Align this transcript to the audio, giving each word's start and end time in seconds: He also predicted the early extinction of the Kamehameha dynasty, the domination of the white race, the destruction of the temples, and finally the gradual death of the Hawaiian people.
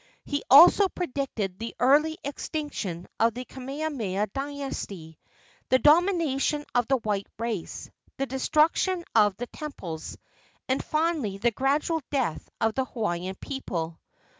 He 0.25 0.41
also 0.49 0.89
predicted 0.89 1.59
the 1.59 1.75
early 1.79 2.17
extinction 2.23 3.07
of 3.19 3.35
the 3.35 3.45
Kamehameha 3.45 4.29
dynasty, 4.33 5.19
the 5.69 5.77
domination 5.77 6.65
of 6.73 6.87
the 6.87 6.97
white 6.97 7.27
race, 7.37 7.87
the 8.17 8.25
destruction 8.25 9.03
of 9.13 9.37
the 9.37 9.45
temples, 9.45 10.17
and 10.67 10.83
finally 10.83 11.37
the 11.37 11.51
gradual 11.51 12.01
death 12.09 12.49
of 12.59 12.73
the 12.73 12.85
Hawaiian 12.85 13.35
people. 13.35 13.99